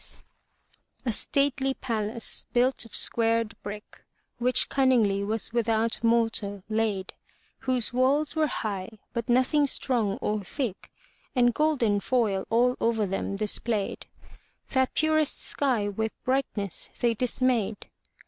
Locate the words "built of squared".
2.53-3.55